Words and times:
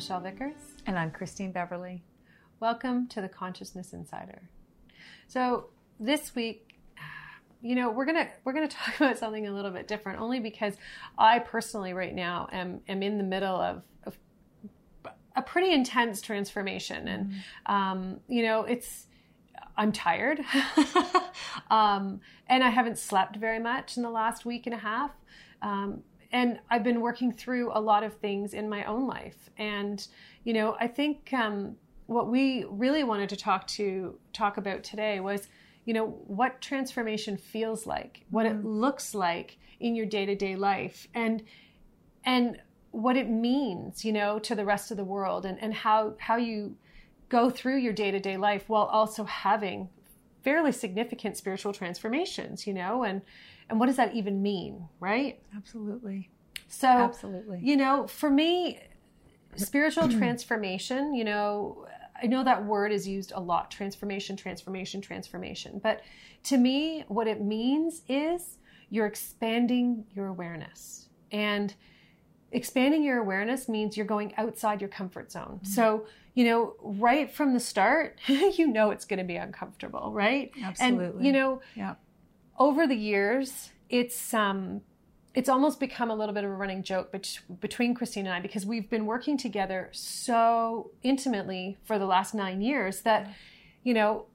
Michelle 0.00 0.20
Vickers. 0.20 0.56
And 0.86 0.98
I'm 0.98 1.10
Christine 1.10 1.52
Beverly. 1.52 2.02
Welcome 2.58 3.06
to 3.08 3.20
the 3.20 3.28
Consciousness 3.28 3.92
Insider. 3.92 4.48
So 5.28 5.66
this 5.98 6.34
week, 6.34 6.78
you 7.60 7.74
know, 7.74 7.90
we're 7.90 8.06
gonna 8.06 8.26
we're 8.42 8.54
gonna 8.54 8.68
talk 8.68 8.96
about 8.96 9.18
something 9.18 9.46
a 9.46 9.52
little 9.52 9.70
bit 9.70 9.86
different, 9.86 10.18
only 10.18 10.40
because 10.40 10.72
I 11.18 11.38
personally 11.40 11.92
right 11.92 12.14
now 12.14 12.48
am 12.50 12.80
am 12.88 13.02
in 13.02 13.18
the 13.18 13.24
middle 13.24 13.60
of, 13.60 13.82
of 14.04 14.16
a 15.36 15.42
pretty 15.42 15.70
intense 15.70 16.22
transformation, 16.22 17.06
and 17.06 17.26
mm-hmm. 17.26 17.70
um, 17.70 18.20
you 18.26 18.42
know, 18.42 18.62
it's 18.62 19.04
I'm 19.76 19.92
tired, 19.92 20.40
um, 21.70 22.22
and 22.46 22.64
I 22.64 22.70
haven't 22.70 22.96
slept 22.96 23.36
very 23.36 23.58
much 23.58 23.98
in 23.98 24.02
the 24.02 24.08
last 24.08 24.46
week 24.46 24.66
and 24.66 24.74
a 24.74 24.78
half. 24.78 25.10
Um, 25.60 26.04
and 26.32 26.60
I've 26.70 26.84
been 26.84 27.00
working 27.00 27.32
through 27.32 27.72
a 27.72 27.80
lot 27.80 28.02
of 28.02 28.14
things 28.14 28.54
in 28.54 28.68
my 28.68 28.84
own 28.84 29.06
life. 29.06 29.50
And, 29.58 30.06
you 30.44 30.52
know, 30.52 30.76
I 30.78 30.86
think 30.86 31.32
um, 31.32 31.76
what 32.06 32.28
we 32.28 32.64
really 32.68 33.04
wanted 33.04 33.28
to 33.30 33.36
talk 33.36 33.66
to 33.68 34.18
talk 34.32 34.56
about 34.56 34.84
today 34.84 35.20
was, 35.20 35.48
you 35.84 35.94
know, 35.94 36.06
what 36.26 36.60
transformation 36.60 37.36
feels 37.36 37.86
like, 37.86 38.24
what 38.30 38.46
mm-hmm. 38.46 38.60
it 38.60 38.64
looks 38.64 39.14
like 39.14 39.58
in 39.80 39.94
your 39.94 40.06
day 40.06 40.26
to 40.26 40.34
day 40.34 40.56
life, 40.56 41.08
and 41.14 41.42
and 42.24 42.60
what 42.92 43.16
it 43.16 43.28
means, 43.28 44.04
you 44.04 44.12
know, 44.12 44.38
to 44.40 44.54
the 44.54 44.64
rest 44.64 44.90
of 44.90 44.96
the 44.96 45.04
world, 45.04 45.44
and 45.46 45.60
and 45.60 45.74
how 45.74 46.14
how 46.18 46.36
you 46.36 46.76
go 47.28 47.48
through 47.48 47.76
your 47.78 47.92
day 47.92 48.10
to 48.10 48.20
day 48.20 48.36
life 48.36 48.68
while 48.68 48.84
also 48.84 49.24
having 49.24 49.88
fairly 50.42 50.72
significant 50.72 51.36
spiritual 51.36 51.72
transformations, 51.72 52.66
you 52.66 52.74
know, 52.74 53.02
and 53.02 53.22
and 53.70 53.78
what 53.78 53.86
does 53.86 53.96
that 53.96 54.14
even 54.14 54.42
mean, 54.42 54.88
right? 54.98 55.40
Absolutely. 55.56 56.28
So, 56.68 56.88
absolutely. 56.88 57.60
You 57.62 57.76
know, 57.76 58.06
for 58.06 58.28
me, 58.28 58.80
spiritual 59.56 60.08
transformation, 60.18 61.14
you 61.14 61.24
know, 61.24 61.86
I 62.22 62.26
know 62.26 62.44
that 62.44 62.64
word 62.64 62.92
is 62.92 63.08
used 63.08 63.32
a 63.34 63.40
lot 63.40 63.70
transformation, 63.70 64.36
transformation, 64.36 65.00
transformation. 65.00 65.80
But 65.82 66.02
to 66.44 66.58
me, 66.58 67.04
what 67.08 67.28
it 67.28 67.40
means 67.40 68.02
is 68.08 68.58
you're 68.90 69.06
expanding 69.06 70.04
your 70.14 70.26
awareness. 70.26 71.08
And 71.32 71.72
expanding 72.52 73.04
your 73.04 73.18
awareness 73.18 73.68
means 73.68 73.96
you're 73.96 74.04
going 74.04 74.34
outside 74.36 74.80
your 74.80 74.90
comfort 74.90 75.30
zone. 75.30 75.60
Mm-hmm. 75.62 75.66
So, 75.66 76.06
you 76.34 76.44
know, 76.44 76.74
right 76.80 77.32
from 77.32 77.54
the 77.54 77.60
start, 77.60 78.18
you 78.26 78.66
know 78.66 78.90
it's 78.90 79.04
going 79.04 79.18
to 79.18 79.24
be 79.24 79.36
uncomfortable, 79.36 80.12
right? 80.12 80.50
Absolutely. 80.62 81.18
And, 81.18 81.24
you 81.24 81.32
know, 81.32 81.62
yeah 81.76 81.94
over 82.60 82.86
the 82.86 82.94
years, 82.94 83.70
it's 83.88 84.32
um, 84.34 84.82
it's 85.34 85.48
almost 85.48 85.80
become 85.80 86.10
a 86.10 86.14
little 86.14 86.34
bit 86.34 86.44
of 86.44 86.50
a 86.50 86.54
running 86.54 86.82
joke 86.82 87.10
bet- 87.10 87.40
between 87.60 87.94
Christine 87.94 88.26
and 88.26 88.34
I 88.34 88.40
because 88.40 88.66
we've 88.66 88.90
been 88.90 89.06
working 89.06 89.38
together 89.38 89.88
so 89.92 90.90
intimately 91.02 91.78
for 91.84 91.98
the 91.98 92.04
last 92.04 92.34
nine 92.34 92.60
years 92.60 93.02
that, 93.02 93.32
you 93.82 93.94
know, 93.94 94.26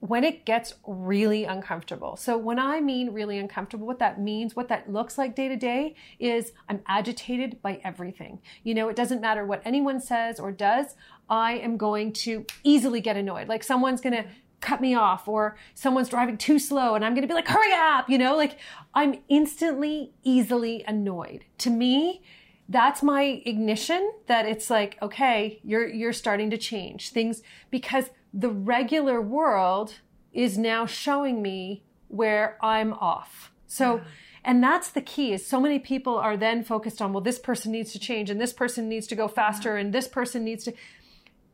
when 0.00 0.24
it 0.24 0.44
gets 0.46 0.74
really 0.86 1.44
uncomfortable. 1.44 2.16
So 2.16 2.38
when 2.38 2.58
I 2.58 2.80
mean 2.80 3.12
really 3.12 3.38
uncomfortable, 3.38 3.86
what 3.86 3.98
that 3.98 4.20
means, 4.20 4.54
what 4.54 4.68
that 4.68 4.90
looks 4.90 5.18
like 5.18 5.34
day 5.34 5.48
to 5.48 5.56
day 5.56 5.94
is 6.18 6.52
I'm 6.68 6.80
agitated 6.86 7.60
by 7.60 7.80
everything. 7.82 8.40
You 8.62 8.74
know, 8.74 8.88
it 8.88 8.96
doesn't 8.96 9.20
matter 9.20 9.44
what 9.44 9.60
anyone 9.64 10.00
says 10.00 10.38
or 10.38 10.52
does. 10.52 10.94
I 11.28 11.54
am 11.54 11.76
going 11.76 12.12
to 12.14 12.46
easily 12.62 13.00
get 13.00 13.16
annoyed. 13.16 13.48
Like 13.48 13.62
someone's 13.62 14.00
going 14.00 14.14
to 14.14 14.24
cut 14.60 14.80
me 14.80 14.94
off 14.94 15.26
or 15.26 15.56
someone's 15.74 16.08
driving 16.08 16.36
too 16.36 16.58
slow 16.58 16.94
and 16.94 17.04
I'm 17.04 17.14
going 17.14 17.22
to 17.22 17.28
be 17.28 17.34
like, 17.34 17.48
hurry 17.48 17.72
up, 17.72 18.08
you 18.08 18.18
know, 18.18 18.36
like 18.36 18.58
I'm 18.94 19.20
instantly 19.28 20.12
easily 20.22 20.84
annoyed. 20.86 21.44
To 21.58 21.70
me, 21.70 22.22
that's 22.68 23.02
my 23.02 23.42
ignition 23.44 24.12
that 24.26 24.46
it's 24.46 24.70
like, 24.70 24.96
okay, 25.02 25.60
you're, 25.64 25.88
you're 25.88 26.12
starting 26.12 26.50
to 26.50 26.58
change 26.58 27.10
things 27.10 27.42
because 27.70 28.10
the 28.32 28.50
regular 28.50 29.20
world 29.20 29.94
is 30.32 30.56
now 30.56 30.86
showing 30.86 31.42
me 31.42 31.82
where 32.08 32.56
I'm 32.62 32.92
off. 32.94 33.50
So, 33.66 33.96
yeah. 33.96 34.02
and 34.44 34.62
that's 34.62 34.90
the 34.90 35.00
key 35.00 35.32
is 35.32 35.44
so 35.44 35.60
many 35.60 35.78
people 35.78 36.16
are 36.16 36.36
then 36.36 36.62
focused 36.62 37.02
on, 37.02 37.12
well, 37.12 37.22
this 37.22 37.38
person 37.38 37.72
needs 37.72 37.92
to 37.92 37.98
change 37.98 38.30
and 38.30 38.40
this 38.40 38.52
person 38.52 38.88
needs 38.88 39.06
to 39.08 39.16
go 39.16 39.26
faster 39.26 39.74
yeah. 39.74 39.80
and 39.80 39.92
this 39.92 40.06
person 40.06 40.44
needs 40.44 40.64
to, 40.64 40.72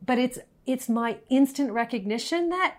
but 0.05 0.19
it's, 0.19 0.37
it's 0.67 0.89
my 0.89 1.17
instant 1.29 1.71
recognition 1.71 2.49
that 2.49 2.75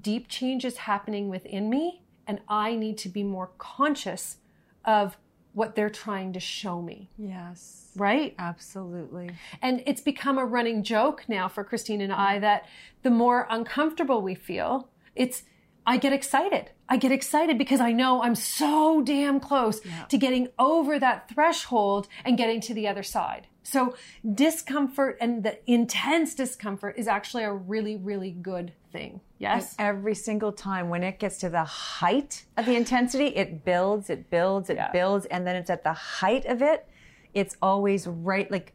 deep 0.00 0.28
change 0.28 0.64
is 0.64 0.78
happening 0.78 1.28
within 1.28 1.68
me 1.70 2.02
and 2.26 2.40
I 2.48 2.74
need 2.74 2.98
to 2.98 3.08
be 3.08 3.22
more 3.22 3.50
conscious 3.58 4.36
of 4.84 5.16
what 5.54 5.74
they're 5.74 5.90
trying 5.90 6.32
to 6.34 6.40
show 6.40 6.80
me. 6.80 7.10
Yes. 7.18 7.90
Right? 7.96 8.34
Absolutely. 8.38 9.30
And 9.60 9.82
it's 9.86 10.00
become 10.00 10.38
a 10.38 10.44
running 10.44 10.82
joke 10.82 11.24
now 11.26 11.48
for 11.48 11.64
Christine 11.64 12.00
and 12.00 12.12
I 12.12 12.38
that 12.38 12.66
the 13.02 13.10
more 13.10 13.46
uncomfortable 13.50 14.22
we 14.22 14.34
feel, 14.34 14.88
it's 15.16 15.42
I 15.86 15.96
get 15.96 16.12
excited. 16.12 16.70
I 16.86 16.98
get 16.98 17.12
excited 17.12 17.56
because 17.56 17.80
I 17.80 17.92
know 17.92 18.22
I'm 18.22 18.34
so 18.34 19.00
damn 19.02 19.40
close 19.40 19.84
yeah. 19.84 20.04
to 20.04 20.18
getting 20.18 20.48
over 20.58 20.98
that 20.98 21.30
threshold 21.30 22.08
and 22.26 22.36
getting 22.36 22.60
to 22.60 22.74
the 22.74 22.86
other 22.86 23.02
side. 23.02 23.46
So 23.62 23.96
discomfort 24.34 25.16
and 25.18 25.42
the 25.42 25.58
intense 25.70 26.34
discomfort 26.34 26.96
is 26.98 27.08
actually 27.08 27.44
a 27.44 27.52
really, 27.52 27.96
really 27.96 28.30
good 28.30 28.74
thing. 28.92 29.22
Yes. 29.38 29.76
And 29.78 29.86
every 29.86 30.14
single 30.14 30.52
time 30.52 30.88
when 30.88 31.02
it 31.02 31.18
gets 31.18 31.38
to 31.38 31.48
the 31.48 31.64
height 31.64 32.44
of 32.56 32.66
the 32.66 32.74
intensity, 32.74 33.26
it 33.26 33.64
builds, 33.64 34.10
it 34.10 34.30
builds, 34.30 34.68
it 34.68 34.76
yeah. 34.76 34.90
builds. 34.90 35.26
And 35.26 35.46
then 35.46 35.56
it's 35.56 35.70
at 35.70 35.84
the 35.84 35.92
height 35.92 36.44
of 36.46 36.60
it. 36.60 36.88
It's 37.34 37.56
always 37.62 38.06
right, 38.06 38.50
like 38.50 38.72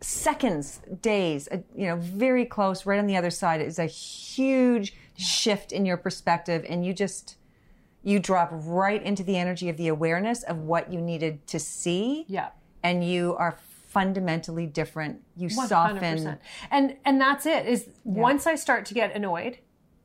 seconds, 0.00 0.80
days, 1.02 1.48
uh, 1.50 1.58
you 1.74 1.88
know, 1.88 1.96
very 1.96 2.44
close, 2.44 2.86
right 2.86 2.98
on 2.98 3.06
the 3.06 3.16
other 3.16 3.30
side. 3.30 3.60
It's 3.60 3.78
a 3.78 3.86
huge 3.86 4.94
shift 5.16 5.72
in 5.72 5.84
your 5.84 5.96
perspective 5.96 6.64
and 6.68 6.86
you 6.86 6.94
just 6.94 7.36
you 8.02 8.18
drop 8.18 8.48
right 8.50 9.02
into 9.02 9.22
the 9.22 9.36
energy 9.36 9.68
of 9.68 9.76
the 9.76 9.88
awareness 9.88 10.42
of 10.44 10.58
what 10.60 10.90
you 10.90 11.00
needed 11.00 11.46
to 11.48 11.58
see. 11.58 12.24
Yeah. 12.28 12.48
And 12.82 13.06
you 13.06 13.34
are 13.36 13.58
fundamentally 13.88 14.66
different. 14.66 15.20
You 15.36 15.48
100%. 15.48 15.68
soften. 15.68 16.38
And 16.70 16.96
and 17.04 17.20
that's 17.20 17.44
it. 17.44 17.66
Is 17.66 17.88
yeah. 17.88 17.92
once 18.04 18.46
I 18.46 18.54
start 18.54 18.86
to 18.86 18.94
get 18.94 19.14
annoyed, 19.14 19.58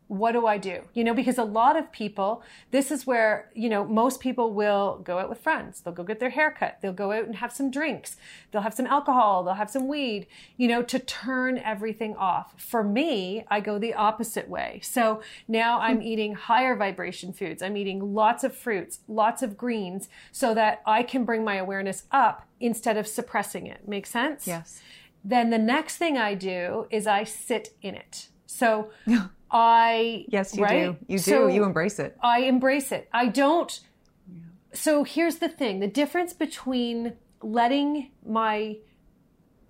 what 0.08 0.34
do 0.34 0.46
I 0.46 0.58
do? 0.58 0.82
You 0.94 1.04
know, 1.04 1.16
because 1.16 1.40
a 1.40 1.44
lot 1.44 1.76
of 1.76 1.92
people, 1.92 2.44
this 2.70 2.92
is 2.92 3.08
where, 3.08 3.50
you 3.56 3.70
know, 3.70 3.84
most 3.84 4.20
people 4.20 4.54
will 4.54 5.00
go 5.04 5.18
out 5.18 5.30
with 5.30 5.40
friends. 5.40 5.82
They'll 5.82 5.94
go 5.94 6.04
get 6.04 6.20
their 6.20 6.30
hair 6.30 6.52
cut. 6.52 6.78
They'll 6.82 6.94
go 6.94 7.12
out 7.12 7.26
and 7.26 7.38
have 7.38 7.52
some 7.52 7.72
drinks. 7.72 8.16
They'll 8.52 8.62
have 8.62 8.76
some 8.76 8.86
alcohol. 8.86 9.44
They'll 9.44 9.56
have 9.56 9.72
some 9.72 9.88
weed, 9.88 10.28
you 10.58 10.68
know, 10.68 10.84
to 10.84 11.00
turn 11.00 11.58
everything 11.58 12.16
off. 12.16 12.54
For 12.58 12.84
me, 12.84 13.46
I 13.50 13.60
go 13.60 13.80
the 13.80 13.96
opposite 13.96 14.48
way. 14.48 14.80
So 14.84 15.22
now 15.48 15.78
hmm. 15.78 15.86
I'm 15.86 16.02
eating 16.04 16.36
higher 16.36 16.76
vibration 16.76 17.34
foods. 17.34 17.64
I'm 17.64 17.76
eating 17.76 18.14
lots 18.14 18.44
of 18.44 18.56
fruits, 18.56 19.00
lots 19.08 19.42
of 19.42 19.58
greens 19.58 20.08
so 20.32 20.54
that 20.54 20.82
I 20.86 21.02
can 21.02 21.26
bring 21.26 21.44
my 21.44 21.56
awareness 21.56 22.04
up 22.12 22.48
instead 22.60 22.96
of 22.96 23.08
suppressing 23.08 23.66
it. 23.66 23.88
Make 23.88 24.06
sense? 24.06 24.46
Yes. 24.46 24.82
Then 25.24 25.50
the 25.50 25.58
next 25.58 25.98
thing 25.98 26.18
I 26.18 26.36
do 26.36 26.86
is 26.92 27.08
I 27.08 27.24
sit 27.24 27.74
in 27.82 27.96
it. 27.96 28.28
So 28.46 28.92
I 29.52 30.26
yes, 30.28 30.56
you 30.56 30.64
right? 30.64 30.86
do. 30.86 30.98
You 31.08 31.18
do. 31.18 31.24
So 31.24 31.48
you 31.48 31.64
embrace 31.64 32.00
it. 32.00 32.18
I 32.22 32.40
embrace 32.40 32.92
it. 32.92 33.08
I 33.14 33.28
don't. 33.28 33.80
Yeah. 34.28 34.44
So 34.74 35.04
here's 35.04 35.38
the 35.38 35.50
thing: 35.50 35.80
the 35.80 35.88
difference 35.88 36.34
between 36.34 37.14
letting 37.42 38.12
my 38.26 38.78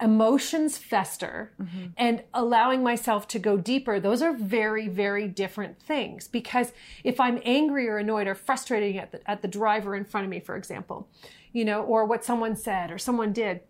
emotions 0.01 0.77
fester 0.77 1.53
mm-hmm. 1.61 1.85
and 1.95 2.23
allowing 2.33 2.83
myself 2.83 3.27
to 3.29 3.39
go 3.39 3.55
deeper 3.55 3.97
those 3.97 4.21
are 4.21 4.33
very 4.33 4.89
very 4.89 5.25
different 5.25 5.79
things 5.81 6.27
because 6.27 6.73
if 7.05 7.17
i'm 7.19 7.39
angry 7.45 7.87
or 7.87 7.97
annoyed 7.97 8.27
or 8.27 8.35
frustrated 8.35 8.97
at 8.97 9.11
the, 9.13 9.29
at 9.29 9.41
the 9.41 9.47
driver 9.47 9.95
in 9.95 10.03
front 10.03 10.25
of 10.25 10.29
me 10.29 10.39
for 10.39 10.57
example 10.57 11.07
you 11.53 11.63
know 11.63 11.81
or 11.81 12.03
what 12.05 12.25
someone 12.25 12.57
said 12.57 12.91
or 12.91 12.97
someone 12.97 13.31
did 13.31 13.61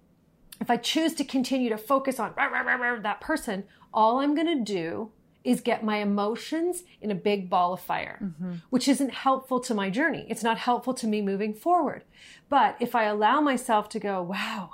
if 0.59 0.69
i 0.69 0.77
choose 0.77 1.13
to 1.13 1.23
continue 1.23 1.69
to 1.69 1.77
focus 1.77 2.19
on 2.19 2.33
rah, 2.35 2.47
rah, 2.47 2.61
rah, 2.61 2.99
that 2.99 3.21
person 3.21 3.63
all 3.93 4.19
i'm 4.19 4.33
going 4.33 4.47
to 4.47 4.63
do 4.63 5.11
is 5.45 5.61
get 5.61 5.83
my 5.83 5.97
emotions 5.97 6.83
in 7.01 7.11
a 7.11 7.15
big 7.15 7.49
ball 7.49 7.71
of 7.71 7.79
fire, 7.79 8.19
mm-hmm. 8.21 8.55
which 8.71 8.87
isn't 8.87 9.13
helpful 9.13 9.59
to 9.59 9.75
my 9.75 9.91
journey. 9.91 10.25
It's 10.27 10.43
not 10.43 10.57
helpful 10.57 10.93
to 10.95 11.07
me 11.07 11.21
moving 11.21 11.53
forward. 11.53 12.03
But 12.49 12.75
if 12.79 12.95
I 12.95 13.03
allow 13.03 13.39
myself 13.41 13.87
to 13.89 13.99
go, 13.99 14.23
wow, 14.23 14.71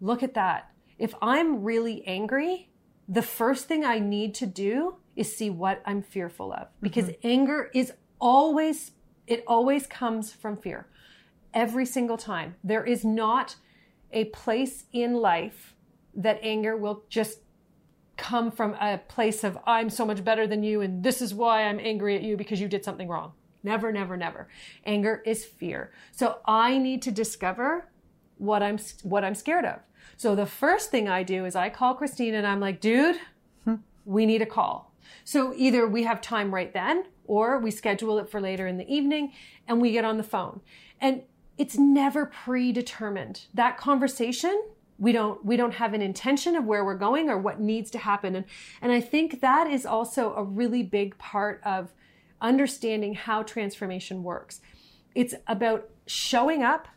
look 0.00 0.22
at 0.22 0.34
that. 0.34 0.70
If 0.98 1.14
I'm 1.22 1.64
really 1.64 2.06
angry, 2.06 2.68
the 3.08 3.22
first 3.22 3.68
thing 3.68 3.84
I 3.84 3.98
need 3.98 4.34
to 4.36 4.46
do 4.46 4.96
is 5.16 5.34
see 5.34 5.48
what 5.48 5.82
I'm 5.86 6.02
fearful 6.02 6.52
of 6.52 6.68
because 6.82 7.06
mm-hmm. 7.06 7.28
anger 7.28 7.70
is 7.72 7.92
always, 8.20 8.92
it 9.26 9.44
always 9.46 9.86
comes 9.86 10.30
from 10.32 10.58
fear. 10.58 10.88
Every 11.54 11.86
single 11.86 12.18
time. 12.18 12.56
There 12.62 12.84
is 12.84 13.02
not 13.02 13.56
a 14.12 14.26
place 14.26 14.84
in 14.92 15.14
life 15.14 15.74
that 16.14 16.38
anger 16.42 16.76
will 16.76 17.04
just 17.08 17.40
come 18.16 18.50
from 18.50 18.74
a 18.74 18.98
place 19.08 19.44
of 19.44 19.58
I'm 19.66 19.90
so 19.90 20.04
much 20.04 20.24
better 20.24 20.46
than 20.46 20.62
you 20.62 20.80
and 20.80 21.02
this 21.02 21.20
is 21.20 21.34
why 21.34 21.64
I'm 21.64 21.78
angry 21.80 22.16
at 22.16 22.22
you 22.22 22.36
because 22.36 22.60
you 22.60 22.68
did 22.68 22.84
something 22.84 23.08
wrong. 23.08 23.32
Never, 23.62 23.90
never, 23.92 24.16
never. 24.16 24.48
Anger 24.84 25.22
is 25.26 25.44
fear. 25.44 25.92
So 26.12 26.38
I 26.46 26.78
need 26.78 27.02
to 27.02 27.10
discover 27.10 27.88
what 28.38 28.62
I'm 28.62 28.78
what 29.02 29.24
I'm 29.24 29.34
scared 29.34 29.64
of. 29.64 29.80
So 30.16 30.34
the 30.34 30.46
first 30.46 30.90
thing 30.90 31.08
I 31.08 31.22
do 31.22 31.44
is 31.44 31.56
I 31.56 31.68
call 31.68 31.94
Christine 31.94 32.34
and 32.34 32.46
I'm 32.46 32.60
like, 32.60 32.80
dude, 32.80 33.16
we 34.04 34.24
need 34.24 34.40
a 34.40 34.46
call. 34.46 34.92
So 35.24 35.52
either 35.56 35.86
we 35.86 36.04
have 36.04 36.20
time 36.20 36.54
right 36.54 36.72
then 36.72 37.04
or 37.26 37.58
we 37.58 37.70
schedule 37.70 38.18
it 38.18 38.30
for 38.30 38.40
later 38.40 38.66
in 38.66 38.78
the 38.78 38.88
evening 38.92 39.32
and 39.66 39.80
we 39.80 39.92
get 39.92 40.04
on 40.04 40.16
the 40.16 40.22
phone. 40.22 40.60
And 41.00 41.22
it's 41.58 41.76
never 41.76 42.26
predetermined. 42.26 43.46
That 43.52 43.76
conversation, 43.76 44.62
we 44.98 45.12
don't 45.12 45.44
we 45.44 45.56
don't 45.56 45.74
have 45.74 45.94
an 45.94 46.02
intention 46.02 46.56
of 46.56 46.64
where 46.64 46.84
we're 46.84 46.96
going 46.96 47.28
or 47.28 47.38
what 47.38 47.60
needs 47.60 47.90
to 47.92 47.98
happen. 47.98 48.34
And 48.34 48.44
and 48.80 48.92
I 48.92 49.00
think 49.00 49.40
that 49.40 49.70
is 49.70 49.84
also 49.84 50.34
a 50.34 50.42
really 50.42 50.82
big 50.82 51.18
part 51.18 51.60
of 51.64 51.92
understanding 52.40 53.14
how 53.14 53.42
transformation 53.42 54.22
works. 54.22 54.60
It's 55.14 55.34
about 55.46 55.88
showing 56.06 56.62
up 56.62 56.88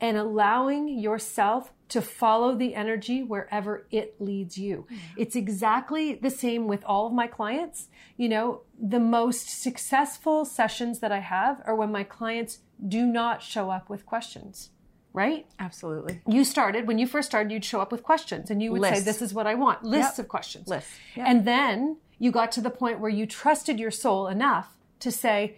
and 0.00 0.16
allowing 0.16 0.88
yourself 0.88 1.72
to 1.88 2.02
follow 2.02 2.56
the 2.56 2.74
energy 2.74 3.22
wherever 3.22 3.86
it 3.90 4.20
leads 4.20 4.58
you. 4.58 4.86
Yeah. 4.90 4.98
It's 5.18 5.36
exactly 5.36 6.14
the 6.14 6.30
same 6.30 6.66
with 6.66 6.82
all 6.84 7.06
of 7.06 7.12
my 7.12 7.28
clients. 7.28 7.88
You 8.16 8.28
know, 8.28 8.62
the 8.80 8.98
most 8.98 9.62
successful 9.62 10.44
sessions 10.44 10.98
that 10.98 11.12
I 11.12 11.20
have 11.20 11.62
are 11.64 11.76
when 11.76 11.92
my 11.92 12.02
clients 12.02 12.60
do 12.88 13.06
not 13.06 13.42
show 13.42 13.70
up 13.70 13.88
with 13.88 14.04
questions. 14.04 14.70
Right? 15.14 15.46
Absolutely. 15.58 16.22
You 16.26 16.44
started, 16.44 16.86
when 16.86 16.98
you 16.98 17.06
first 17.06 17.28
started, 17.28 17.52
you'd 17.52 17.64
show 17.64 17.80
up 17.80 17.92
with 17.92 18.02
questions 18.02 18.50
and 18.50 18.62
you 18.62 18.72
would 18.72 18.82
say, 18.82 19.00
This 19.00 19.20
is 19.20 19.34
what 19.34 19.46
I 19.46 19.54
want. 19.54 19.84
Lists 19.84 20.18
yep. 20.18 20.24
of 20.24 20.28
questions. 20.28 20.68
Lists. 20.68 20.90
Yep. 21.16 21.26
And 21.28 21.44
then 21.44 21.98
you 22.18 22.30
got 22.30 22.50
to 22.52 22.60
the 22.60 22.70
point 22.70 23.00
where 23.00 23.10
you 23.10 23.26
trusted 23.26 23.78
your 23.78 23.90
soul 23.90 24.28
enough 24.28 24.78
to 25.00 25.10
say, 25.10 25.56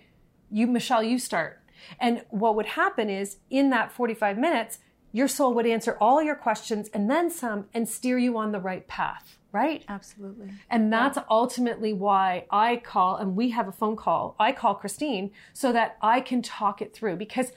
You, 0.51 0.67
Michelle, 0.67 1.03
you 1.03 1.19
start 1.19 1.61
and 1.99 2.25
what 2.31 2.57
would 2.57 2.67
happen 2.67 3.11
is 3.11 3.39
in 3.51 3.71
that 3.71 3.93
45 3.93 4.39
minutes, 4.39 4.79
your 5.13 5.29
soul 5.29 5.55
would 5.55 5.67
answer 5.67 5.97
all 6.01 6.23
your 6.23 6.35
questions 6.35 6.89
and 6.93 7.11
then 7.11 7.31
some 7.31 7.67
and 7.73 7.89
steer 7.89 8.19
you 8.19 8.37
on 8.37 8.53
the 8.53 8.61
right 8.61 8.87
path, 8.89 9.39
right? 9.53 9.85
Absolutely. 9.89 10.51
And 10.69 10.93
that's 10.93 11.17
yeah. 11.17 11.25
ultimately 11.31 11.93
why 11.93 12.47
I 12.51 12.77
call 12.77 13.17
and 13.17 13.37
we 13.37 13.51
have 13.51 13.69
a 13.69 13.73
phone 13.73 13.97
call. 13.97 14.35
I 14.41 14.53
call 14.53 14.75
Christine 14.75 15.31
so 15.53 15.73
that 15.73 15.97
I 16.03 16.21
can 16.21 16.43
talk 16.43 16.83
it 16.83 16.93
through 16.93 17.17
because 17.17 17.53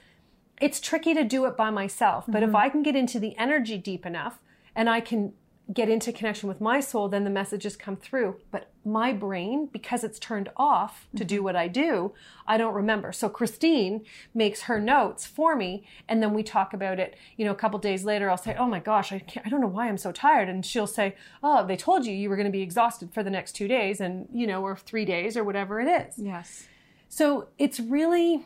it's 0.60 0.80
tricky 0.80 1.14
to 1.14 1.24
do 1.24 1.46
it 1.46 1.56
by 1.56 1.70
myself. 1.70 2.26
But 2.28 2.42
mm-hmm. 2.42 2.50
if 2.50 2.56
I 2.56 2.70
can 2.70 2.84
get 2.84 2.96
into 2.96 3.20
the 3.20 3.38
energy 3.38 3.78
deep 3.78 4.06
enough 4.06 4.40
and 4.76 4.90
I 4.90 5.00
can 5.00 5.34
get 5.74 5.90
into 5.90 6.14
connection 6.14 6.48
with 6.48 6.62
my 6.62 6.80
soul, 6.80 7.10
then 7.10 7.26
the 7.26 7.30
messages 7.30 7.76
come 7.76 7.98
through. 7.98 8.38
But 8.52 8.70
my 8.86 9.12
brain, 9.12 9.68
because 9.72 10.04
it's 10.04 10.18
turned 10.18 10.50
off 10.56 11.08
to 11.16 11.26
do 11.26 11.44
what 11.44 11.58
I 11.58 11.68
do, 11.68 12.14
I 12.48 12.58
don't 12.58 12.74
remember. 12.74 13.12
So 13.12 13.28
Christine 13.28 14.06
makes 14.34 14.64
her 14.64 14.80
notes 14.80 15.26
for 15.26 15.56
me, 15.58 15.86
and 16.08 16.24
then 16.24 16.34
we 16.34 16.42
talk 16.42 16.74
about 16.74 17.00
it. 17.00 17.18
You 17.36 17.46
know, 17.46 17.52
a 17.52 17.56
couple 17.56 17.80
days 17.80 18.06
later, 18.06 18.30
I'll 18.30 18.38
say, 18.38 18.56
"Oh 18.58 18.68
my 18.68 18.80
gosh, 18.80 19.12
I 19.12 19.20
can't. 19.20 19.46
I 19.46 19.50
don't 19.50 19.60
know 19.60 19.68
why 19.68 19.90
I'm 19.90 19.98
so 19.98 20.14
tired," 20.14 20.48
and 20.48 20.66
she'll 20.66 20.88
say, 20.88 21.16
"Oh, 21.44 21.66
they 21.66 21.76
told 21.76 22.06
you 22.06 22.14
you 22.14 22.30
were 22.30 22.38
going 22.38 22.46
to 22.46 22.52
be 22.52 22.62
exhausted 22.62 23.14
for 23.14 23.22
the 23.22 23.30
next 23.30 23.52
two 23.54 23.68
days, 23.68 24.00
and 24.00 24.30
you 24.32 24.48
know, 24.48 24.64
or 24.64 24.78
three 24.78 25.06
days, 25.06 25.36
or 25.36 25.44
whatever 25.44 25.82
it 25.82 25.88
is." 25.88 26.18
Yes. 26.18 26.68
So 27.10 27.50
it's 27.58 27.80
really, 27.80 28.46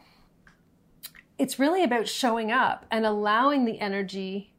it's 1.42 1.58
really 1.58 1.84
about 1.84 2.08
showing 2.08 2.52
up 2.52 2.86
and 2.92 3.04
allowing 3.04 3.66
the 3.66 3.80
energy, 3.80 4.54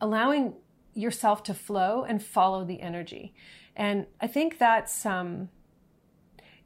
allowing 0.00 0.54
yourself 0.92 1.44
to 1.44 1.54
flow 1.54 2.02
and 2.02 2.20
follow 2.20 2.64
the 2.64 2.80
energy. 2.80 3.32
And 3.76 4.06
I 4.20 4.26
think 4.26 4.58
that's, 4.58 5.06
um, 5.06 5.50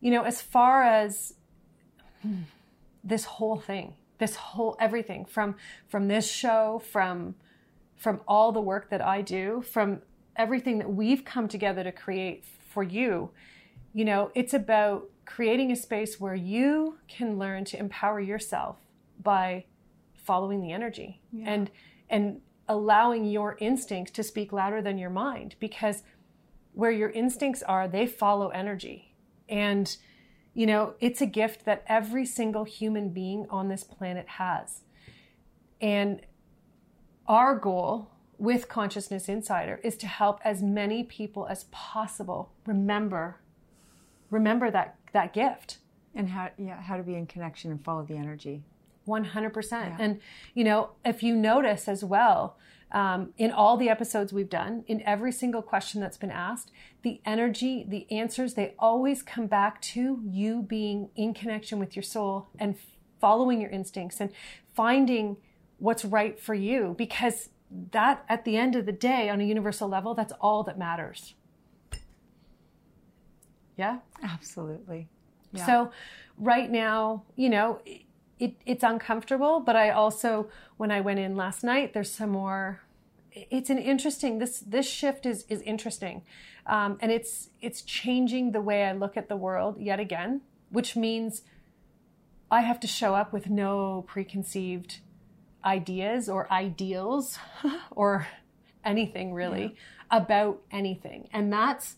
you 0.00 0.10
know, 0.10 0.22
as 0.22 0.40
far 0.40 0.82
as 0.82 1.34
this 3.04 3.24
whole 3.24 3.58
thing, 3.58 3.96
this 4.16 4.34
whole 4.36 4.78
everything 4.80 5.26
from 5.26 5.56
from 5.88 6.08
this 6.08 6.26
show, 6.26 6.80
from 6.90 7.34
from 7.98 8.22
all 8.26 8.52
the 8.52 8.62
work 8.62 8.88
that 8.88 9.02
I 9.02 9.20
do, 9.20 9.60
from 9.60 10.00
everything 10.36 10.78
that 10.78 10.90
we've 10.90 11.22
come 11.22 11.48
together 11.48 11.84
to 11.84 11.92
create 11.92 12.46
for 12.46 12.82
you, 12.82 13.28
you 13.92 14.06
know, 14.06 14.30
it's 14.34 14.54
about 14.54 15.10
creating 15.26 15.70
a 15.70 15.76
space 15.76 16.18
where 16.18 16.34
you 16.34 16.96
can 17.08 17.38
learn 17.38 17.66
to 17.66 17.78
empower 17.78 18.20
yourself 18.20 18.78
by 19.22 19.64
following 20.14 20.61
the 20.61 20.72
energy 20.72 21.20
yeah. 21.32 21.44
and 21.46 21.70
and 22.08 22.40
allowing 22.69 23.25
your 23.25 23.56
instincts 23.61 24.12
to 24.12 24.22
speak 24.22 24.52
louder 24.52 24.81
than 24.81 24.96
your 24.96 25.11
mind 25.11 25.56
because 25.58 26.02
where 26.72 26.90
your 26.90 27.11
instincts 27.11 27.62
are, 27.64 27.88
they 27.88 28.06
follow 28.06 28.49
energy. 28.49 29.14
And, 29.49 29.96
you 30.55 30.67
know, 30.67 30.94
it's 31.00 31.20
a 31.20 31.26
gift 31.26 31.64
that 31.64 31.84
every 31.88 32.25
single 32.25 32.64
human 32.64 33.11
being 33.11 33.46
on 33.50 33.69
this 33.69 33.82
planet 33.82 34.26
has. 34.28 34.82
And 35.81 36.20
our 37.26 37.58
goal 37.58 38.11
with 38.38 38.69
Consciousness 38.69 39.28
Insider 39.28 39.81
is 39.82 39.96
to 39.99 40.06
help 40.06 40.40
as 40.44 40.62
many 40.62 41.02
people 41.02 41.46
as 41.46 41.64
possible 41.70 42.52
remember 42.67 43.37
remember 44.31 44.70
that 44.70 44.96
that 45.12 45.32
gift 45.32 45.78
and 46.14 46.31
how 46.31 46.49
yeah 46.56 46.81
how 46.81 46.96
to 46.96 47.02
be 47.02 47.14
in 47.14 47.26
connection 47.26 47.70
and 47.70 47.84
follow 47.84 48.02
the 48.02 48.17
energy 48.17 48.62
100%. 49.06 49.73
Yeah. 49.73 49.97
And, 49.99 50.20
you 50.55 50.64
know, 50.64 50.91
if 51.05 51.23
you 51.23 51.35
notice 51.35 51.88
as 51.88 52.05
well, 52.05 52.56
um, 52.93 53.32
in 53.38 53.52
all 53.52 53.76
the 53.76 53.88
episodes 53.88 54.32
we've 54.32 54.50
done, 54.50 54.85
in 54.88 55.00
every 55.02 55.31
single 55.31 55.62
question 55.62 56.00
that's 56.00 56.17
been 56.17 56.31
asked, 56.31 56.73
the 57.02 57.20
energy, 57.25 57.85
the 57.88 58.11
answers, 58.11 58.55
they 58.55 58.75
always 58.79 59.23
come 59.23 59.47
back 59.47 59.81
to 59.82 60.20
you 60.25 60.62
being 60.62 61.11
in 61.14 61.32
connection 61.32 61.79
with 61.79 61.94
your 61.94 62.02
soul 62.02 62.49
and 62.58 62.76
following 63.20 63.61
your 63.61 63.70
instincts 63.70 64.20
and 64.20 64.32
finding 64.75 65.37
what's 65.79 66.05
right 66.05 66.41
for 66.41 66.55
you 66.55 66.94
because 66.99 67.50
that 67.93 68.25
at 68.29 68.44
the 68.44 68.56
end 68.56 68.75
of 68.75 68.87
the 68.87 68.93
day 68.93 69.29
on 69.29 69.41
a 69.41 69.44
universal 69.44 69.88
level 69.88 70.14
that's 70.14 70.32
all 70.41 70.62
that 70.64 70.79
matters 70.79 71.35
yeah 73.76 73.99
absolutely 74.23 75.08
yeah. 75.53 75.64
so 75.64 75.91
right 76.37 76.70
now 76.70 77.23
you 77.37 77.49
know 77.49 77.81
it, 78.40 78.54
it's 78.64 78.82
uncomfortable, 78.82 79.60
but 79.60 79.76
I 79.76 79.90
also, 79.90 80.48
when 80.78 80.90
I 80.90 81.02
went 81.02 81.19
in 81.20 81.37
last 81.37 81.62
night, 81.62 81.92
there's 81.92 82.10
some 82.10 82.31
more. 82.31 82.81
It's 83.32 83.70
an 83.70 83.79
interesting. 83.79 84.38
This 84.38 84.60
this 84.60 84.88
shift 84.88 85.24
is 85.26 85.44
is 85.48 85.60
interesting, 85.62 86.22
um, 86.67 86.98
and 87.00 87.12
it's 87.12 87.50
it's 87.60 87.82
changing 87.82 88.50
the 88.53 88.60
way 88.60 88.84
I 88.84 88.93
look 88.93 89.17
at 89.17 89.29
the 89.29 89.36
world 89.36 89.76
yet 89.79 90.00
again, 90.00 90.41
which 90.70 90.96
means 90.96 91.43
I 92.50 92.62
have 92.62 92.81
to 92.81 92.88
show 92.88 93.15
up 93.15 93.32
with 93.32 93.48
no 93.48 94.05
preconceived 94.08 95.00
ideas 95.65 96.29
or 96.29 96.50
ideals 96.50 97.38
or 97.91 98.26
anything 98.84 99.32
really 99.34 99.62
yeah. 99.62 100.17
about 100.17 100.62
anything, 100.72 101.29
and 101.32 101.53
that's 101.53 101.96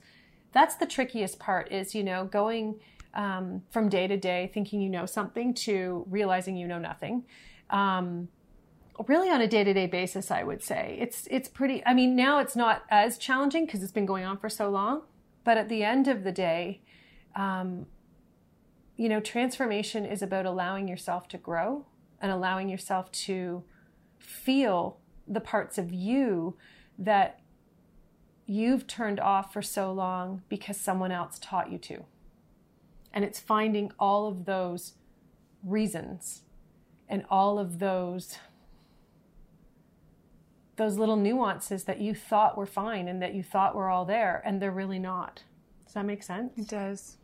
that's 0.52 0.74
the 0.74 0.86
trickiest 0.86 1.38
part. 1.38 1.72
Is 1.72 1.94
you 1.94 2.02
know 2.02 2.26
going 2.26 2.80
um, 3.14 3.62
from 3.70 3.88
day 3.88 4.06
to 4.06 4.16
day, 4.16 4.50
thinking 4.52 4.80
you 4.80 4.90
know 4.90 5.06
something 5.06 5.54
to 5.54 6.04
realizing 6.08 6.56
you 6.56 6.66
know 6.66 6.78
nothing. 6.78 7.24
Um, 7.70 8.28
really 9.06 9.30
on 9.30 9.40
a 9.40 9.48
day-to-day 9.48 9.86
basis 9.86 10.30
i 10.30 10.42
would 10.42 10.62
say 10.62 10.96
it's 11.00 11.26
it's 11.30 11.48
pretty 11.48 11.82
i 11.86 11.94
mean 11.94 12.14
now 12.14 12.38
it's 12.38 12.54
not 12.54 12.82
as 12.90 13.18
challenging 13.18 13.64
because 13.64 13.82
it's 13.82 13.92
been 13.92 14.06
going 14.06 14.24
on 14.24 14.36
for 14.36 14.48
so 14.48 14.68
long 14.68 15.02
but 15.44 15.56
at 15.56 15.68
the 15.68 15.82
end 15.82 16.08
of 16.08 16.24
the 16.24 16.32
day 16.32 16.80
um, 17.34 17.86
you 18.96 19.08
know 19.08 19.20
transformation 19.20 20.04
is 20.04 20.22
about 20.22 20.46
allowing 20.46 20.86
yourself 20.86 21.26
to 21.28 21.38
grow 21.38 21.86
and 22.20 22.30
allowing 22.30 22.68
yourself 22.68 23.10
to 23.10 23.64
feel 24.18 24.98
the 25.26 25.40
parts 25.40 25.78
of 25.78 25.92
you 25.92 26.56
that 26.98 27.40
you've 28.46 28.86
turned 28.86 29.18
off 29.18 29.52
for 29.52 29.62
so 29.62 29.92
long 29.92 30.42
because 30.48 30.76
someone 30.76 31.10
else 31.10 31.38
taught 31.40 31.72
you 31.72 31.78
to 31.78 32.04
and 33.12 33.24
it's 33.24 33.40
finding 33.40 33.92
all 33.98 34.26
of 34.26 34.44
those 34.44 34.94
reasons 35.64 36.42
and 37.08 37.24
all 37.30 37.58
of 37.58 37.78
those 37.78 38.38
those 40.76 40.96
little 40.96 41.16
nuances 41.16 41.84
that 41.84 42.00
you 42.00 42.14
thought 42.14 42.56
were 42.56 42.66
fine 42.66 43.06
and 43.06 43.20
that 43.20 43.34
you 43.34 43.42
thought 43.42 43.74
were 43.74 43.90
all 43.90 44.06
there 44.06 44.42
and 44.44 44.60
they're 44.60 44.70
really 44.70 44.98
not. 44.98 45.44
Does 45.84 45.94
that 45.94 46.06
make 46.06 46.22
sense? 46.22 46.56
It 46.56 46.66
does. 46.66 47.18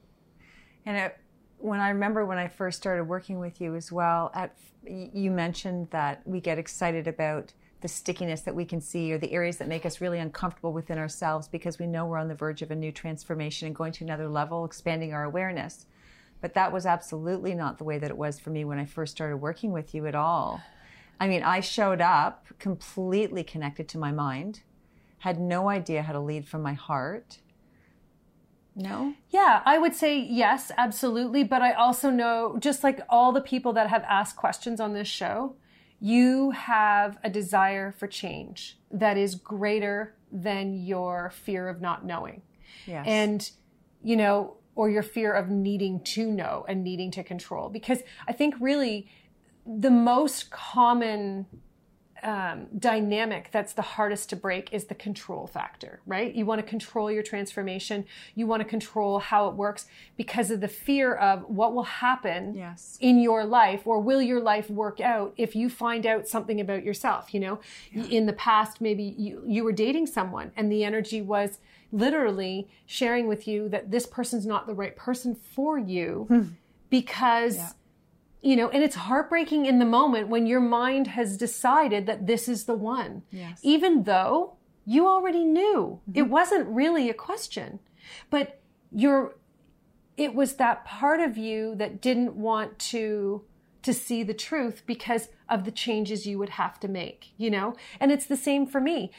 And 0.85 0.97
it, 0.97 1.19
when 1.57 1.81
I 1.81 1.89
remember 1.89 2.27
when 2.27 2.39
I 2.39 2.47
first 2.47 2.77
started 2.77 3.05
working 3.05 3.39
with 3.39 3.61
you 3.61 3.75
as 3.75 3.91
well, 3.91 4.31
at 4.35 4.55
you 4.85 5.31
mentioned 5.31 5.89
that 5.91 6.23
we 6.27 6.41
get 6.41 6.59
excited 6.59 7.09
about 7.09 7.53
the 7.81 7.89
stickiness 7.89 8.41
that 8.41 8.55
we 8.55 8.65
can 8.65 8.81
see 8.81 9.13
or 9.13 9.19
the 9.19 9.33
areas 9.33 9.59
that 9.59 9.69
make 9.69 9.87
us 9.87 10.01
really 10.01 10.19
uncomfortable 10.19 10.73
within 10.73 10.99
ourselves 10.99 11.47
because 11.47 11.79
we 11.79 11.87
know 11.87 12.07
we're 12.07 12.19
on 12.19 12.29
the 12.29 12.35
verge 12.35 12.63
of 12.63 12.71
a 12.71 12.77
new 12.77 12.91
transformation 12.91 13.67
and 13.67 13.77
going 13.77 13.93
to 13.93 14.05
another 14.05 14.29
level, 14.29 14.65
expanding 14.65 15.13
our 15.13 15.25
awareness. 15.25 15.87
But 16.41 16.55
that 16.55 16.73
was 16.73 16.87
absolutely 16.87 17.55
not 17.55 17.79
the 17.79 17.85
way 17.85 17.99
that 17.99 18.11
it 18.11 18.17
was 18.17 18.41
for 18.41 18.51
me 18.51 18.65
when 18.65 18.79
I 18.79 18.85
first 18.85 19.13
started 19.13 19.37
working 19.37 19.73
with 19.73 19.95
you 19.95 20.07
at 20.07 20.15
all. 20.15 20.61
I 21.21 21.29
mean, 21.29 21.43
I 21.43 21.61
showed 21.61 22.01
up 22.01 22.47
completely 22.59 23.43
connected 23.43 23.89
to 23.91 23.99
my 23.99 24.13
mind, 24.13 24.63
had 25.19 25.41
no 25.41 25.69
idea 25.69 26.03
how 26.03 26.13
to 26.13 26.21
lead 26.21 26.47
from 26.47 26.63
my 26.63 26.75
heart. 26.75 27.39
No? 28.77 29.15
Yeah, 29.31 29.63
I 29.65 29.79
would 29.79 29.97
say 29.97 30.17
yes, 30.17 30.71
absolutely. 30.77 31.43
But 31.43 31.63
I 31.63 31.73
also 31.73 32.11
know, 32.11 32.57
just 32.61 32.85
like 32.85 33.01
all 33.09 33.33
the 33.33 33.41
people 33.41 33.73
that 33.73 33.89
have 33.89 34.05
asked 34.09 34.37
questions 34.37 34.79
on 34.81 34.93
this 34.95 35.09
show, 35.09 35.57
you 36.01 36.53
have 36.53 37.19
a 37.25 37.31
desire 37.31 37.93
for 37.93 38.07
change 38.07 38.79
that 38.91 39.17
is 39.17 39.35
greater 39.35 40.15
than 40.31 40.75
your 40.75 41.31
fear 41.31 41.69
of 41.69 41.81
not 41.81 42.05
knowing. 42.05 42.43
Yes. 42.87 43.05
And, 43.07 43.51
you 44.03 44.17
know, 44.17 44.57
or 44.75 44.89
your 44.89 45.03
fear 45.03 45.33
of 45.33 45.49
needing 45.49 46.01
to 46.05 46.31
know 46.31 46.65
and 46.69 46.85
needing 46.85 47.11
to 47.11 47.25
control. 47.25 47.69
Because 47.69 47.99
I 48.29 48.33
think 48.33 48.55
really 48.61 49.09
the 49.67 49.91
most 49.91 50.51
common 50.51 51.47
um, 52.23 52.67
dynamic 52.79 53.51
that's 53.53 53.73
the 53.73 53.83
hardest 53.83 54.29
to 54.31 54.37
break 54.37 54.73
is 54.73 54.85
the 54.87 54.95
control 54.95 55.47
factor, 55.47 56.01
right? 56.07 56.35
You 56.35 56.45
want 56.47 56.61
to 56.61 56.67
control 56.67 57.11
your 57.11 57.23
transformation. 57.23 58.05
You 58.35 58.47
want 58.47 58.61
to 58.63 58.69
control 58.69 59.19
how 59.19 59.49
it 59.49 59.55
works 59.55 59.87
because 60.17 60.51
of 60.51 60.61
the 60.61 60.69
fear 60.69 61.15
of 61.15 61.43
what 61.49 61.75
will 61.75 61.85
happen 61.85 62.55
Yes. 62.55 62.99
in 63.01 63.19
your 63.21 63.45
life 63.45 63.87
or 63.87 64.01
will 64.01 64.21
your 64.23 64.41
life 64.41 64.69
work 64.71 65.01
out 65.01 65.33
if 65.37 65.55
you 65.55 65.69
find 65.69 66.07
out 66.07 66.27
something 66.27 66.61
about 66.61 66.85
yourself, 66.85 67.33
you 67.33 67.41
know? 67.41 67.61
In 67.93 68.27
the 68.27 68.33
past, 68.33 68.81
maybe 68.81 69.03
you, 69.19 69.43
you 69.47 69.65
were 69.65 69.73
dating 69.73 70.07
someone 70.07 70.53
and 70.57 70.71
the 70.73 70.85
energy 70.85 71.21
was 71.23 71.59
literally 71.93 72.69
sharing 72.87 73.27
with 73.29 73.49
you 73.49 73.69
that 73.71 73.91
this 73.91 74.07
person's 74.07 74.45
not 74.47 74.67
the 74.67 74.75
right 74.75 74.95
person 74.97 75.35
for 75.35 75.79
you 75.79 76.49
because 76.91 77.57
Yeah. 77.57 77.71
You 78.41 78.57
know, 78.57 78.69
and 78.69 78.83
it's 78.83 78.95
heartbreaking 78.95 79.67
in 79.67 79.79
the 79.79 79.85
moment 79.85 80.29
when 80.29 80.47
your 80.47 80.61
mind 80.61 81.09
has 81.09 81.37
decided 81.37 82.07
that 82.07 82.27
this 82.27 82.49
is 82.49 82.65
the 82.65 82.75
one. 82.75 83.23
Yes. 83.31 83.61
Even 83.63 84.05
though 84.05 84.57
you 84.85 85.07
already 85.07 85.45
knew 85.45 86.01
mm-hmm. 86.03 86.19
it 86.19 86.29
wasn't 86.29 86.69
really 86.69 87.11
a 87.11 87.15
question. 87.15 87.81
But 88.31 88.61
you're 88.91 89.35
it 90.17 90.35
was 90.35 90.55
that 90.55 90.85
part 90.85 91.21
of 91.21 91.39
you 91.39 91.75
that 91.77 92.01
didn't 92.01 92.35
want 92.35 92.79
to 92.79 93.45
to 93.83 93.93
see 93.93 94.23
the 94.23 94.35
truth 94.35 94.83
because 94.87 95.29
of 95.49 95.65
the 95.65 95.71
changes 95.71 96.27
you 96.27 96.39
would 96.39 96.49
have 96.51 96.81
to 96.81 96.89
make, 96.89 97.33
you 97.37 97.51
know? 97.51 97.75
And 98.01 98.11
it's 98.11 98.27
the 98.27 98.37
same 98.37 98.67
for 98.67 98.81
me. 98.81 99.13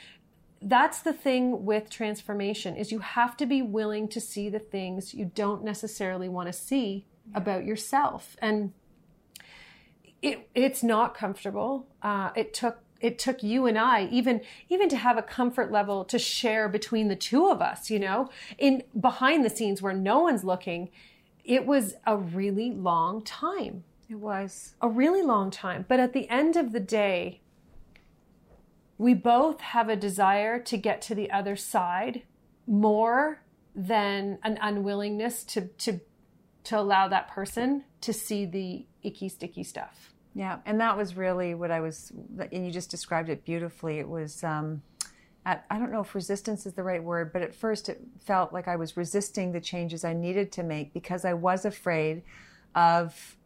That's 0.61 1.01
the 1.01 1.13
thing 1.13 1.63
with 1.63 1.89
transformation 1.89 2.75
is 2.75 2.91
you 2.91 2.99
have 2.99 3.37
to 3.37 3.45
be 3.45 3.61
willing 3.61 4.09
to 4.09 4.19
see 4.19 4.49
the 4.49 4.59
things 4.59 5.13
you 5.13 5.31
don't 5.33 5.63
necessarily 5.63 6.27
want 6.27 6.49
to 6.49 6.53
see 6.53 7.05
about 7.33 7.63
yourself. 7.63 8.35
And 8.41 8.73
it, 10.21 10.49
it's 10.53 10.83
not 10.83 11.15
comfortable. 11.15 11.87
Uh, 12.01 12.31
it 12.35 12.53
took 12.53 12.79
it 12.99 13.17
took 13.17 13.41
you 13.41 13.65
and 13.65 13.77
I 13.77 14.07
even 14.07 14.41
even 14.67 14.89
to 14.89 14.97
have 14.97 15.17
a 15.17 15.21
comfort 15.21 15.71
level 15.71 16.03
to 16.05 16.19
share 16.19 16.67
between 16.67 17.07
the 17.07 17.15
two 17.15 17.47
of 17.47 17.61
us. 17.61 17.89
You 17.89 17.99
know, 17.99 18.29
in 18.57 18.83
behind 18.99 19.45
the 19.45 19.49
scenes 19.49 19.81
where 19.81 19.93
no 19.93 20.19
one's 20.19 20.43
looking, 20.43 20.89
it 21.43 21.65
was 21.65 21.95
a 22.05 22.17
really 22.17 22.71
long 22.71 23.23
time, 23.23 23.83
It 24.09 24.15
was. 24.19 24.75
a 24.81 24.89
really 24.89 25.21
long 25.21 25.49
time. 25.49 25.85
But 25.87 25.99
at 25.99 26.13
the 26.13 26.29
end 26.29 26.55
of 26.57 26.73
the 26.73 26.79
day, 26.81 27.41
we 28.97 29.13
both 29.13 29.61
have 29.61 29.87
a 29.87 29.95
desire 29.95 30.59
to 30.59 30.77
get 30.77 31.01
to 31.03 31.15
the 31.15 31.31
other 31.31 31.55
side 31.55 32.23
more 32.67 33.41
than 33.73 34.39
an 34.43 34.59
unwillingness 34.61 35.43
to 35.45 35.67
to 35.67 36.01
to 36.65 36.77
allow 36.77 37.07
that 37.07 37.29
person 37.29 37.85
to 38.01 38.13
see 38.13 38.45
the 38.45 38.85
icky 39.03 39.29
sticky 39.29 39.63
stuff. 39.63 40.13
Yeah, 40.35 40.59
and 40.65 40.79
that 40.79 40.95
was 40.95 41.17
really 41.17 41.55
what 41.55 41.71
I 41.71 41.79
was, 41.79 42.11
and 42.51 42.65
you 42.65 42.71
just 42.71 42.91
described 42.91 43.29
it 43.29 43.43
beautifully. 43.43 43.99
It 43.99 44.07
was, 44.07 44.43
um, 44.43 44.83
at, 45.45 45.65
I 45.71 45.79
don't 45.79 45.91
know 45.91 46.01
if 46.01 46.13
resistance 46.13 46.65
is 46.65 46.73
the 46.73 46.83
right 46.83 47.03
word, 47.03 47.33
but 47.33 47.41
at 47.41 47.55
first 47.55 47.89
it 47.89 47.99
felt 48.19 48.53
like 48.53 48.67
I 48.67 48.75
was 48.75 48.95
resisting 48.95 49.51
the 49.51 49.59
changes 49.59 50.05
I 50.05 50.13
needed 50.13 50.51
to 50.53 50.63
make 50.63 50.93
because 50.93 51.25
I 51.25 51.33
was 51.33 51.65
afraid 51.65 52.21
of 52.75 53.37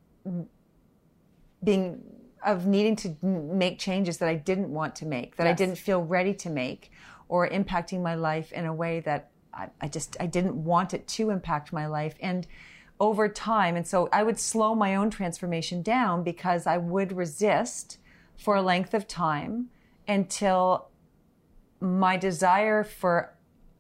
being, 1.64 2.04
of 2.46 2.68
needing 2.68 2.96
to 2.98 3.16
make 3.22 3.80
changes 3.80 4.18
that 4.18 4.28
I 4.28 4.36
didn't 4.36 4.70
want 4.70 4.96
to 4.98 5.06
make, 5.06 5.38
that 5.38 5.48
I 5.48 5.54
didn't 5.54 5.78
feel 5.78 6.04
ready 6.04 6.34
to 6.34 6.50
make, 6.50 6.92
or 7.30 7.48
impacting 7.48 8.02
my 8.02 8.16
life 8.16 8.52
in 8.52 8.66
a 8.66 8.74
way 8.74 9.00
that 9.00 9.32
I, 9.54 9.70
I 9.80 9.88
just, 9.88 10.18
I 10.20 10.26
didn't 10.26 10.62
want 10.62 10.94
it 10.94 11.08
to 11.08 11.30
impact 11.30 11.72
my 11.72 11.88
life. 11.88 12.16
And 12.20 12.46
over 13.00 13.28
time. 13.28 13.76
And 13.76 13.86
so 13.86 14.10
I 14.12 14.24
would 14.24 14.40
slow 14.40 14.76
my 14.76 14.96
own 14.96 15.10
transformation 15.10 15.82
down 15.82 16.24
because 16.24 16.68
I 16.68 16.78
would 16.78 17.12
resist 17.12 17.98
for 18.38 18.56
a 18.56 18.62
length 18.62 18.94
of 18.94 19.08
time 19.08 19.70
until 20.08 20.90
my 21.80 22.18
desire 22.18 22.84
for 22.84 23.34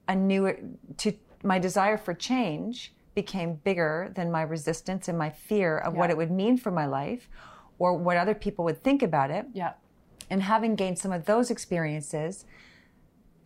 a 0.07 0.15
new 0.15 0.77
to 0.97 1.13
my 1.43 1.59
desire 1.59 1.97
for 1.97 2.13
change 2.13 2.93
became 3.15 3.55
bigger 3.55 4.11
than 4.15 4.31
my 4.31 4.41
resistance 4.41 5.07
and 5.07 5.17
my 5.17 5.29
fear 5.29 5.77
of 5.77 5.93
what 5.93 6.09
it 6.09 6.17
would 6.17 6.31
mean 6.31 6.57
for 6.57 6.71
my 6.71 6.85
life 6.85 7.29
or 7.77 7.93
what 7.95 8.17
other 8.17 8.33
people 8.33 8.65
would 8.65 8.83
think 8.83 9.03
about 9.03 9.29
it. 9.29 9.45
Yeah. 9.53 9.73
And 10.29 10.41
having 10.43 10.75
gained 10.75 10.97
some 10.97 11.11
of 11.11 11.25
those 11.25 11.51
experiences, 11.51 12.45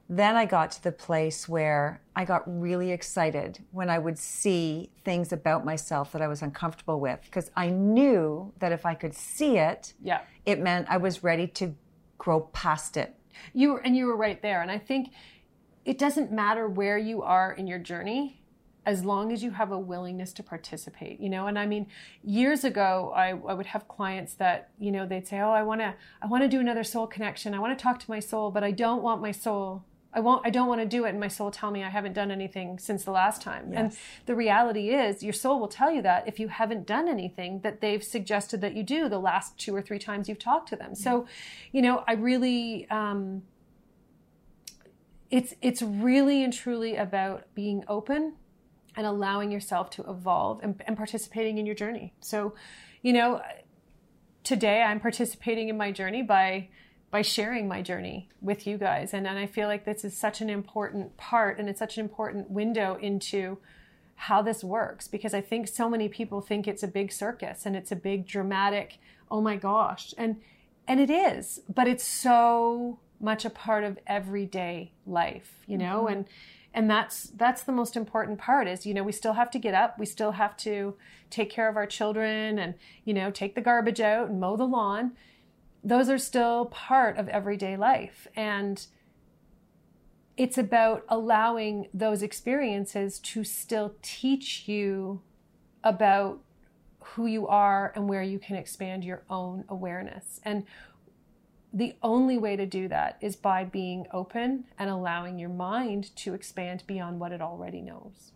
then 0.09 0.35
I 0.37 0.45
got 0.45 0.71
to 0.71 0.83
the 0.83 0.91
place 0.91 1.49
where 1.49 2.01
I 2.15 2.23
got 2.23 2.43
really 2.45 2.91
excited 2.91 3.59
when 3.71 3.89
I 3.89 3.99
would 3.99 4.17
see 4.17 4.89
things 5.03 5.33
about 5.33 5.65
myself 5.65 6.13
that 6.13 6.21
I 6.21 6.27
was 6.27 6.41
uncomfortable 6.41 6.99
with 6.99 7.19
because 7.25 7.51
I 7.55 7.69
knew 7.69 8.53
that 8.59 8.71
if 8.71 8.85
I 8.85 8.93
could 8.95 9.13
see 9.13 9.57
it, 9.57 9.93
Yeah. 10.01 10.21
it 10.45 10.59
meant 10.61 10.87
I 10.89 10.97
was 10.97 11.23
ready 11.23 11.47
to 11.47 11.75
grow 12.17 12.39
past 12.41 12.95
it. 12.95 13.15
You 13.53 13.73
were, 13.73 13.79
and 13.79 13.95
you 13.97 14.05
were 14.05 14.15
right 14.15 14.41
there. 14.41 14.61
And 14.61 14.71
I 14.71 14.77
think 14.79 15.09
it 15.83 15.97
doesn't 15.97 16.31
matter 16.31 16.67
where 16.67 16.97
you 16.97 17.21
are 17.21 17.51
in 17.51 17.67
your 17.67 17.79
journey 17.79 18.41
as 18.85 19.03
long 19.03 19.33
as 19.33 19.43
you 19.43 19.51
have 19.51 19.69
a 19.73 19.77
willingness 19.77 20.31
to 20.31 20.41
participate, 20.41 21.19
you 21.19 21.27
know? 21.27 21.47
And 21.47 21.59
I 21.59 21.65
mean, 21.65 21.87
years 22.23 22.63
ago, 22.63 23.11
I, 23.13 23.31
I 23.31 23.53
would 23.53 23.65
have 23.65 23.85
clients 23.89 24.35
that, 24.35 24.69
you 24.79 24.91
know, 24.93 25.05
they'd 25.05 25.27
say, 25.27 25.41
Oh, 25.41 25.51
I 25.51 25.61
want 25.63 25.81
to, 25.81 25.93
I 26.21 26.27
want 26.27 26.43
to 26.43 26.47
do 26.47 26.61
another 26.61 26.85
soul 26.85 27.05
connection. 27.07 27.53
I 27.53 27.59
want 27.59 27.77
to 27.77 27.83
talk 27.83 27.99
to 27.99 28.09
my 28.09 28.21
soul, 28.21 28.49
but 28.49 28.63
I 28.63 28.71
don't 28.71 29.03
want 29.03 29.21
my 29.21 29.31
soul. 29.33 29.83
I 30.17 30.19
won't, 30.19 30.41
I 30.47 30.49
don't 30.49 30.67
want 30.67 30.81
to 30.81 30.87
do 30.87 31.05
it. 31.05 31.09
And 31.09 31.19
my 31.19 31.27
soul 31.27 31.51
tell 31.51 31.69
me 31.69 31.83
I 31.83 31.89
haven't 31.89 32.13
done 32.13 32.31
anything 32.31 32.79
since 32.79 33.03
the 33.03 33.11
last 33.11 33.39
time. 33.39 33.71
And 33.71 33.95
the 34.25 34.33
reality 34.33 34.89
is 34.89 35.21
your 35.21 35.31
soul 35.31 35.59
will 35.59 35.67
tell 35.67 35.91
you 35.91 36.01
that 36.01 36.27
if 36.27 36.39
you 36.39 36.47
haven't 36.47 36.87
done 36.87 37.07
anything 37.07 37.59
that 37.61 37.81
they've 37.81 38.03
suggested 38.03 38.59
that 38.61 38.73
you 38.75 38.81
do 38.81 39.09
the 39.09 39.19
last 39.19 39.59
two 39.59 39.75
or 39.75 39.81
three 39.83 39.99
times 39.99 40.27
you've 40.27 40.39
talked 40.39 40.69
to 40.69 40.75
them. 40.75 40.95
So, 40.95 41.27
you 41.71 41.83
know, 41.83 42.03
I 42.07 42.13
really, 42.13 42.89
um, 42.89 43.43
it's 45.29 45.53
it's 45.61 45.83
really 45.83 46.43
and 46.43 46.51
truly 46.51 46.95
about 46.95 47.43
being 47.53 47.83
open 47.87 48.37
and 48.95 49.05
allowing 49.05 49.51
yourself 49.51 49.91
to 49.91 50.09
evolve 50.09 50.61
and, 50.63 50.81
and 50.87 50.97
participating 50.97 51.59
in 51.59 51.67
your 51.67 51.75
journey. 51.75 52.13
So, 52.21 52.55
you 53.03 53.13
know, 53.13 53.43
today 54.43 54.81
I'm 54.81 54.99
participating 54.99 55.69
in 55.69 55.77
my 55.77 55.91
journey 55.91 56.23
by 56.23 56.69
by 57.09 57.21
sharing 57.21 57.67
my 57.67 57.81
journey 57.81 58.29
with 58.41 58.67
you 58.67 58.77
guys, 58.77 59.13
and 59.13 59.27
and 59.27 59.39
I 59.39 59.45
feel 59.45 59.67
like 59.67 59.85
this 59.85 60.03
is 60.03 60.15
such 60.15 60.41
an 60.41 60.49
important 60.49 61.17
part, 61.17 61.59
and 61.59 61.69
it's 61.69 61.79
such 61.79 61.97
an 61.97 62.03
important 62.03 62.51
window 62.51 62.97
into 63.01 63.57
how 64.17 64.41
this 64.41 64.63
works 64.63 65.07
because 65.07 65.33
I 65.33 65.41
think 65.41 65.67
so 65.67 65.89
many 65.89 66.09
people 66.09 66.41
think 66.41 66.67
it's 66.67 66.81
a 66.81 66.87
big 66.87 67.11
circus 67.11 67.65
and 67.65 67.75
it's 67.75 67.91
a 67.91 67.95
big 67.95 68.25
dramatic, 68.25 68.97
oh 69.29 69.41
my 69.41 69.55
gosh. 69.55 70.13
And 70.17 70.37
and 70.87 70.99
it 70.99 71.09
is, 71.09 71.61
but 71.73 71.87
it's 71.87 72.03
so 72.03 72.99
much 73.19 73.45
a 73.45 73.49
part 73.49 73.83
of 73.83 73.99
everyday 74.07 74.91
life, 75.05 75.53
you 75.67 75.77
know? 75.77 76.05
Mm-hmm. 76.05 76.13
And 76.13 76.25
and 76.73 76.89
that's 76.89 77.25
that's 77.35 77.63
the 77.63 77.71
most 77.71 77.95
important 77.95 78.39
part 78.39 78.67
is, 78.67 78.87
you 78.87 78.93
know, 78.93 79.03
we 79.03 79.11
still 79.11 79.33
have 79.33 79.51
to 79.51 79.59
get 79.59 79.75
up, 79.75 79.99
we 79.99 80.07
still 80.07 80.31
have 80.31 80.57
to 80.57 80.95
take 81.29 81.51
care 81.51 81.69
of 81.69 81.77
our 81.77 81.85
children 81.85 82.57
and, 82.57 82.73
you 83.05 83.13
know, 83.13 83.29
take 83.29 83.53
the 83.53 83.61
garbage 83.61 84.01
out 84.01 84.29
and 84.29 84.39
mow 84.39 84.57
the 84.57 84.65
lawn. 84.65 85.11
Those 85.83 86.09
are 86.09 86.17
still 86.17 86.65
part 86.65 87.17
of 87.17 87.27
everyday 87.29 87.77
life. 87.77 88.27
And 88.35 88.85
it's 90.35 90.57
about 90.57 91.03
allowing 91.09 91.87
those 91.93 92.21
experiences 92.21 93.19
to 93.19 93.43
still 93.43 93.95
teach 94.01 94.67
you 94.67 95.21
about 95.83 96.41
who 96.99 97.25
you 97.25 97.47
are 97.47 97.91
and 97.95 98.07
where 98.07 98.21
you 98.21 98.37
can 98.37 98.55
expand 98.55 99.03
your 99.03 99.23
own 99.29 99.63
awareness. 99.69 100.39
And 100.43 100.65
the 101.73 101.95
only 102.03 102.37
way 102.37 102.55
to 102.55 102.65
do 102.65 102.87
that 102.87 103.17
is 103.21 103.35
by 103.35 103.63
being 103.63 104.05
open 104.11 104.65
and 104.77 104.89
allowing 104.89 105.39
your 105.39 105.49
mind 105.49 106.15
to 106.17 106.33
expand 106.33 106.83
beyond 106.87 107.19
what 107.19 107.31
it 107.31 107.41
already 107.41 107.81
knows. 107.81 108.31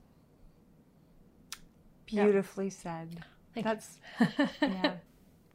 Beautifully 2.05 2.69
said. 2.69 3.23
Thank 3.53 3.65
That's 3.65 3.97
yeah. 4.61 4.95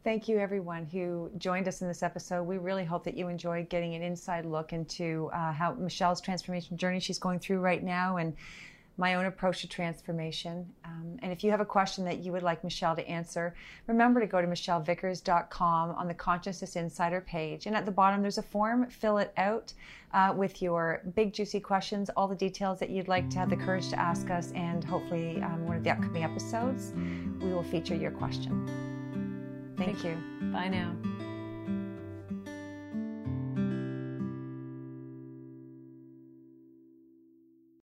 Thank 0.06 0.28
you, 0.28 0.38
everyone 0.38 0.86
who 0.86 1.32
joined 1.36 1.66
us 1.66 1.82
in 1.82 1.88
this 1.88 2.00
episode. 2.00 2.44
We 2.44 2.58
really 2.58 2.84
hope 2.84 3.02
that 3.02 3.16
you 3.16 3.26
enjoyed 3.26 3.68
getting 3.68 3.96
an 3.96 4.02
inside 4.02 4.46
look 4.46 4.72
into 4.72 5.28
uh, 5.34 5.50
how 5.50 5.72
Michelle's 5.72 6.20
transformation 6.20 6.76
journey 6.76 7.00
she's 7.00 7.18
going 7.18 7.40
through 7.40 7.58
right 7.58 7.82
now 7.82 8.18
and 8.18 8.32
my 8.98 9.16
own 9.16 9.26
approach 9.26 9.62
to 9.62 9.68
transformation. 9.68 10.72
Um, 10.84 11.18
and 11.22 11.32
if 11.32 11.42
you 11.42 11.50
have 11.50 11.60
a 11.60 11.64
question 11.64 12.04
that 12.04 12.18
you 12.18 12.30
would 12.30 12.44
like 12.44 12.62
Michelle 12.62 12.94
to 12.94 13.04
answer, 13.08 13.56
remember 13.88 14.20
to 14.20 14.28
go 14.28 14.40
to 14.40 14.46
michellevickers.com 14.46 15.90
on 15.90 16.06
the 16.06 16.14
Consciousness 16.14 16.76
Insider 16.76 17.20
page. 17.20 17.66
And 17.66 17.74
at 17.74 17.84
the 17.84 17.90
bottom, 17.90 18.22
there's 18.22 18.38
a 18.38 18.42
form. 18.42 18.88
Fill 18.88 19.18
it 19.18 19.32
out 19.36 19.72
uh, 20.14 20.32
with 20.36 20.62
your 20.62 21.02
big, 21.16 21.32
juicy 21.32 21.58
questions, 21.58 22.10
all 22.10 22.28
the 22.28 22.36
details 22.36 22.78
that 22.78 22.90
you'd 22.90 23.08
like 23.08 23.28
to 23.30 23.40
have 23.40 23.50
the 23.50 23.56
courage 23.56 23.88
to 23.88 23.98
ask 23.98 24.30
us. 24.30 24.52
And 24.52 24.84
hopefully, 24.84 25.42
um, 25.42 25.66
one 25.66 25.76
of 25.76 25.82
the 25.82 25.90
upcoming 25.90 26.22
episodes, 26.22 26.92
we 27.40 27.52
will 27.52 27.64
feature 27.64 27.96
your 27.96 28.12
question. 28.12 28.85
Thank 29.76 30.04
you. 30.04 30.16
Bye 30.52 30.68
now. 30.68 30.96